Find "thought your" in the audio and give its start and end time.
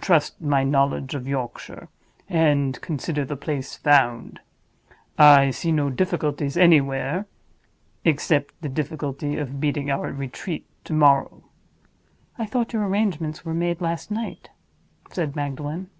12.46-12.86